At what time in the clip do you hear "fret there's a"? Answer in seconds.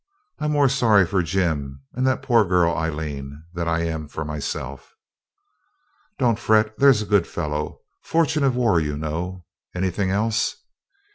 6.39-7.05